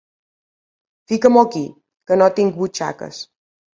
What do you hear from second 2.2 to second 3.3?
no tinc butxaques!